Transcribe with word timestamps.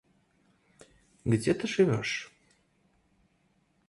Где 1.31 1.51
ты 1.57 1.65
живёшь? 1.73 2.15